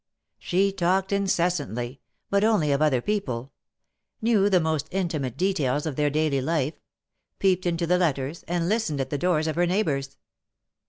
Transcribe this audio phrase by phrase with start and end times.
[0.39, 2.01] She talked incessantly,
[2.31, 3.51] but only of other people—
[4.19, 6.73] knew the most intimate details of their daily life;
[7.37, 10.17] peeped into the letters, and listened at the doors of her neighbors.